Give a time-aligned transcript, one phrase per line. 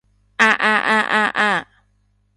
[0.37, 1.67] 啊啊啊啊啊